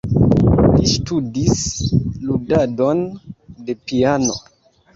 Li 0.75 0.87
ŝtudis 0.91 1.59
ludadon 2.25 3.05
de 3.69 3.79
piano. 3.87 4.43